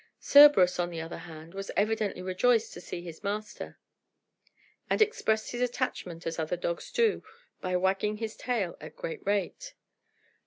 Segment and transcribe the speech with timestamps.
[0.19, 3.77] Cerberus, on the other hand, was evidently rejoiced to see his master,
[4.89, 7.23] and expressed his attachment, as other dogs do,
[7.61, 9.75] by wagging his tail at a great rate.